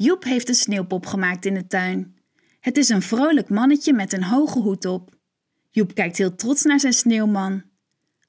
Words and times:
Joep 0.00 0.24
heeft 0.24 0.48
een 0.48 0.54
sneeuwpop 0.54 1.06
gemaakt 1.06 1.44
in 1.44 1.54
de 1.54 1.66
tuin. 1.66 2.16
Het 2.60 2.76
is 2.76 2.88
een 2.88 3.02
vrolijk 3.02 3.48
mannetje 3.48 3.92
met 3.92 4.12
een 4.12 4.22
hoge 4.22 4.58
hoed 4.58 4.84
op. 4.84 5.16
Joep 5.70 5.94
kijkt 5.94 6.16
heel 6.16 6.34
trots 6.36 6.62
naar 6.62 6.80
zijn 6.80 6.92
sneeuwman. 6.92 7.62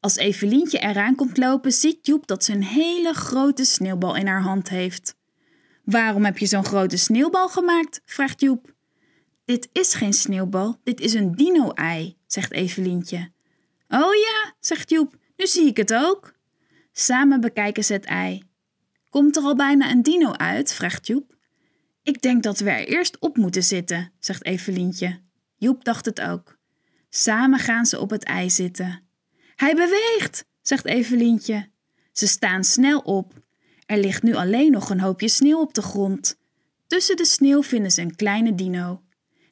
Als 0.00 0.16
Evelientje 0.16 0.78
eraan 0.78 1.14
komt 1.14 1.36
lopen, 1.36 1.72
ziet 1.72 2.06
Joep 2.06 2.26
dat 2.26 2.44
ze 2.44 2.52
een 2.52 2.64
hele 2.64 3.12
grote 3.12 3.64
sneeuwbal 3.64 4.16
in 4.16 4.26
haar 4.26 4.42
hand 4.42 4.68
heeft. 4.68 5.16
Waarom 5.84 6.24
heb 6.24 6.38
je 6.38 6.46
zo'n 6.46 6.64
grote 6.64 6.96
sneeuwbal 6.96 7.48
gemaakt? 7.48 8.00
vraagt 8.04 8.40
Joep. 8.40 8.74
Dit 9.44 9.68
is 9.72 9.94
geen 9.94 10.12
sneeuwbal, 10.12 10.80
dit 10.82 11.00
is 11.00 11.14
een 11.14 11.32
dino-ei, 11.32 12.16
zegt 12.26 12.52
Evelientje. 12.52 13.30
Oh 13.88 14.14
ja, 14.14 14.54
zegt 14.60 14.90
Joep, 14.90 15.16
nu 15.36 15.46
zie 15.46 15.66
ik 15.66 15.76
het 15.76 15.94
ook. 15.94 16.34
Samen 16.92 17.40
bekijken 17.40 17.84
ze 17.84 17.92
het 17.92 18.04
ei. 18.04 18.42
Komt 19.10 19.36
er 19.36 19.42
al 19.42 19.56
bijna 19.56 19.90
een 19.90 20.02
dino 20.02 20.32
uit? 20.32 20.72
vraagt 20.72 21.06
Joep. 21.06 21.33
Ik 22.04 22.22
denk 22.22 22.42
dat 22.42 22.58
we 22.58 22.70
er 22.70 22.88
eerst 22.88 23.18
op 23.18 23.36
moeten 23.36 23.62
zitten, 23.62 24.12
zegt 24.18 24.44
Evelientje. 24.44 25.20
Joep 25.56 25.84
dacht 25.84 26.04
het 26.04 26.20
ook. 26.20 26.58
Samen 27.08 27.58
gaan 27.58 27.86
ze 27.86 28.00
op 28.00 28.10
het 28.10 28.24
ei 28.24 28.50
zitten. 28.50 29.02
Hij 29.56 29.74
beweegt, 29.74 30.44
zegt 30.62 30.84
Evelientje. 30.84 31.68
Ze 32.12 32.26
staan 32.26 32.64
snel 32.64 32.98
op. 32.98 33.42
Er 33.86 33.98
ligt 33.98 34.22
nu 34.22 34.34
alleen 34.34 34.70
nog 34.70 34.90
een 34.90 35.00
hoopje 35.00 35.28
sneeuw 35.28 35.60
op 35.60 35.74
de 35.74 35.82
grond. 35.82 36.38
Tussen 36.86 37.16
de 37.16 37.24
sneeuw 37.24 37.62
vinden 37.62 37.90
ze 37.90 38.02
een 38.02 38.16
kleine 38.16 38.54
dino. 38.54 39.02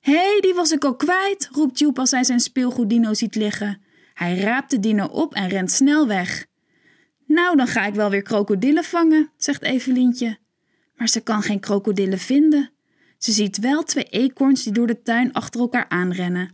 Hé, 0.00 0.12
hey, 0.12 0.40
die 0.40 0.54
was 0.54 0.72
ik 0.72 0.84
al 0.84 0.96
kwijt, 0.96 1.48
roept 1.52 1.78
Joep 1.78 1.98
als 1.98 2.10
hij 2.10 2.24
zijn 2.24 2.40
speelgoeddino 2.40 3.14
ziet 3.14 3.34
liggen. 3.34 3.82
Hij 4.14 4.38
raapt 4.38 4.70
de 4.70 4.80
dino 4.80 5.04
op 5.06 5.34
en 5.34 5.48
rent 5.48 5.70
snel 5.70 6.06
weg. 6.06 6.46
Nou, 7.26 7.56
dan 7.56 7.66
ga 7.66 7.86
ik 7.86 7.94
wel 7.94 8.10
weer 8.10 8.22
krokodillen 8.22 8.84
vangen, 8.84 9.30
zegt 9.36 9.62
Evelientje. 9.62 10.38
Maar 11.02 11.10
ze 11.10 11.20
kan 11.20 11.42
geen 11.42 11.60
krokodillen 11.60 12.18
vinden. 12.18 12.70
Ze 13.18 13.32
ziet 13.32 13.58
wel 13.58 13.82
twee 13.82 14.04
eekhoorns 14.04 14.62
die 14.62 14.72
door 14.72 14.86
de 14.86 15.02
tuin 15.02 15.32
achter 15.32 15.60
elkaar 15.60 15.88
aanrennen. 15.88 16.50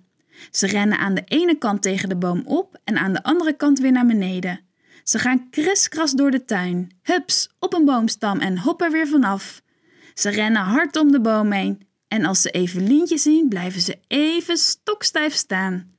Ze 0.50 0.66
rennen 0.66 0.98
aan 0.98 1.14
de 1.14 1.22
ene 1.24 1.58
kant 1.58 1.82
tegen 1.82 2.08
de 2.08 2.16
boom 2.16 2.42
op 2.44 2.80
en 2.84 2.98
aan 2.98 3.12
de 3.12 3.22
andere 3.22 3.56
kant 3.56 3.78
weer 3.78 3.92
naar 3.92 4.06
beneden. 4.06 4.60
Ze 5.02 5.19
gaan 5.19 5.50
kriskras 5.50 6.12
door 6.12 6.30
de 6.30 6.44
tuin, 6.44 6.91
hups, 7.02 7.48
op 7.58 7.74
een 7.74 7.84
boomstam 7.84 8.38
en 8.38 8.58
hoppen 8.58 8.92
weer 8.92 9.08
vanaf. 9.08 9.62
Ze 10.14 10.30
rennen 10.30 10.62
hard 10.62 10.96
om 10.96 11.12
de 11.12 11.20
boom 11.20 11.52
heen 11.52 11.86
en 12.08 12.24
als 12.24 12.42
ze 12.42 12.50
Evelientje 12.50 13.19
zien, 13.19 13.48
blijven 13.48 13.80
ze 13.80 13.98
even 14.06 14.56
stokstijf 14.56 15.34
staan. 15.34 15.92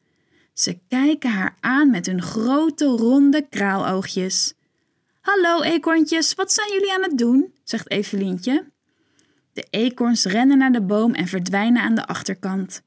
Ze 0.53 0.79
kijken 0.87 1.31
haar 1.31 1.55
aan 1.59 1.89
met 1.89 2.05
hun 2.05 2.21
grote 2.21 2.85
ronde 2.85 3.47
kraaloogjes. 3.49 4.53
Hallo 5.19 5.61
eekhoorntjes, 5.61 6.33
wat 6.33 6.53
zijn 6.53 6.71
jullie 6.71 6.93
aan 6.93 7.01
het 7.01 7.17
doen? 7.17 7.53
zegt 7.63 7.89
Evelientje. 7.89 8.71
De 9.53 9.67
eekhoorns 9.69 10.25
rennen 10.25 10.57
naar 10.57 10.71
de 10.71 10.81
boom 10.81 11.13
en 11.13 11.27
verdwijnen 11.27 11.81
aan 11.81 11.95
de 11.95 12.05
achterkant. 12.05 12.81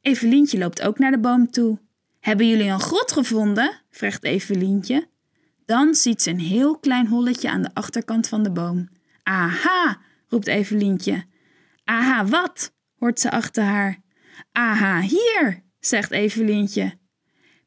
Evelientje 0.00 0.58
loopt 0.58 0.82
ook 0.82 0.98
naar 0.98 1.10
de 1.10 1.18
boom 1.18 1.50
toe. 1.50 1.78
Hebben 2.20 2.48
jullie 2.48 2.68
een 2.68 2.80
grot 2.80 3.12
gevonden? 3.12 3.80
vraagt 3.90 4.24
Evelientje. 4.24 5.08
Dan 5.64 5.94
ziet 5.94 6.22
ze 6.22 6.30
een 6.30 6.40
heel 6.40 6.78
klein 6.78 7.06
holletje 7.06 7.50
aan 7.50 7.62
de 7.62 7.70
achterkant 7.72 8.28
van 8.28 8.42
de 8.42 8.50
boom. 8.50 8.88
Aha, 9.22 10.00
roept 10.28 10.46
Evelientje. 10.46 11.24
Aha, 11.84 12.26
wat? 12.26 12.72
hoort 12.98 13.20
ze 13.20 13.30
achter 13.30 13.64
haar. 13.64 14.00
Aha, 14.52 15.00
hier, 15.00 15.62
zegt 15.80 16.10
Evelientje. 16.10 16.98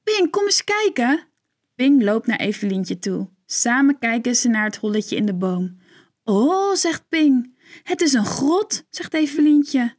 Ping, 0.04 0.30
kom 0.30 0.44
eens 0.44 0.64
kijken. 0.64 1.28
Ping 1.76 2.04
loopt 2.04 2.28
naar 2.28 2.40
Evelientje 2.40 3.00
toe. 3.00 3.36
Samen 3.50 4.00
kijken 4.00 4.36
ze 4.36 4.48
naar 4.48 4.66
het 4.66 4.76
holletje 4.76 5.16
in 5.16 5.26
de 5.26 5.36
boom. 5.36 5.78
Oh, 6.24 6.76
zegt 6.76 7.10
Ping. 7.10 7.56
Het 7.84 8.02
is 8.02 8.14
een 8.14 8.26
grot, 8.26 8.86
zegt 8.90 9.14
Evelientje. 9.14 9.96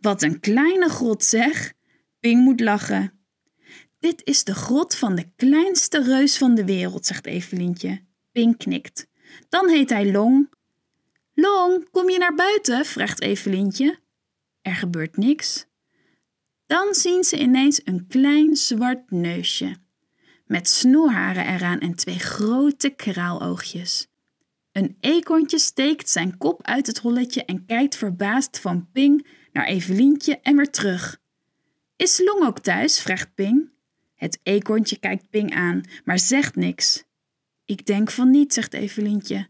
Wat 0.00 0.22
een 0.22 0.40
kleine 0.40 0.88
grot, 0.88 1.24
zeg. 1.24 1.72
Ping 2.20 2.42
moet 2.42 2.60
lachen. 2.60 3.12
Dit 3.98 4.24
is 4.24 4.44
de 4.44 4.54
grot 4.54 4.94
van 4.94 5.14
de 5.14 5.30
kleinste 5.36 6.02
reus 6.02 6.38
van 6.38 6.54
de 6.54 6.64
wereld, 6.64 7.06
zegt 7.06 7.26
Evelientje. 7.26 8.04
Ping 8.32 8.56
knikt. 8.56 9.06
Dan 9.48 9.68
heet 9.68 9.90
hij 9.90 10.12
Long. 10.12 10.50
Long, 11.34 11.90
kom 11.90 12.10
je 12.10 12.18
naar 12.18 12.34
buiten? 12.34 12.84
vraagt 12.84 13.20
Evelientje. 13.20 13.98
Er 14.62 14.74
gebeurt 14.74 15.16
niks. 15.16 15.66
Dan 16.66 16.94
zien 16.94 17.24
ze 17.24 17.38
ineens 17.38 17.80
een 17.84 18.06
klein 18.06 18.56
zwart 18.56 19.10
neusje, 19.10 19.76
met 20.52 20.68
snoerharen 20.68 21.46
eraan 21.46 21.80
en 21.80 21.94
twee 21.94 22.18
grote 22.18 22.90
kraaloogjes. 22.90 24.08
Een 24.72 24.96
eekhoorntje 25.00 25.58
steekt 25.58 26.08
zijn 26.08 26.36
kop 26.36 26.66
uit 26.66 26.86
het 26.86 26.98
holletje 26.98 27.44
en 27.44 27.66
kijkt 27.66 27.96
verbaasd 27.96 28.58
van 28.58 28.90
Ping 28.92 29.26
naar 29.52 29.66
Evelientje 29.66 30.40
en 30.40 30.56
weer 30.56 30.70
terug. 30.70 31.20
Is 31.96 32.20
Long 32.24 32.44
ook 32.44 32.58
thuis? 32.58 33.02
vraagt 33.02 33.34
Ping. 33.34 33.70
Het 34.14 34.40
eekhoorntje 34.42 34.98
kijkt 34.98 35.30
Ping 35.30 35.54
aan, 35.54 35.80
maar 36.04 36.18
zegt 36.18 36.56
niks. 36.56 37.04
Ik 37.64 37.86
denk 37.86 38.10
van 38.10 38.30
niet, 38.30 38.52
zegt 38.54 38.74
Evelientje. 38.74 39.48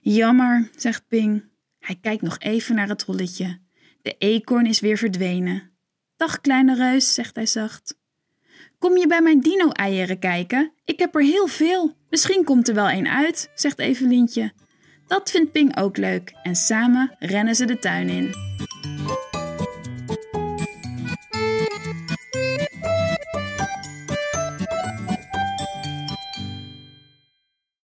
Jammer, 0.00 0.70
zegt 0.76 1.08
Ping. 1.08 1.44
Hij 1.78 1.98
kijkt 2.00 2.22
nog 2.22 2.38
even 2.38 2.74
naar 2.74 2.88
het 2.88 3.02
holletje. 3.02 3.58
De 4.02 4.14
eekhoorn 4.18 4.66
is 4.66 4.80
weer 4.80 4.98
verdwenen. 4.98 5.70
Dag, 6.16 6.40
kleine 6.40 6.74
reus, 6.74 7.14
zegt 7.14 7.34
hij 7.34 7.46
zacht. 7.46 8.04
Kom 8.86 8.96
je 8.96 9.06
bij 9.06 9.20
mijn 9.20 9.40
dino-eieren 9.40 10.18
kijken? 10.18 10.72
Ik 10.84 10.98
heb 10.98 11.14
er 11.14 11.22
heel 11.22 11.46
veel. 11.46 11.94
Misschien 12.10 12.44
komt 12.44 12.68
er 12.68 12.74
wel 12.74 12.90
een 12.90 13.08
uit, 13.08 13.50
zegt 13.54 13.78
Evelientje. 13.78 14.52
Dat 15.06 15.30
vindt 15.30 15.52
Ping 15.52 15.76
ook 15.78 15.96
leuk 15.96 16.32
en 16.42 16.56
samen 16.56 17.16
rennen 17.18 17.54
ze 17.54 17.64
de 17.64 17.78
tuin 17.78 18.08
in. 18.08 18.55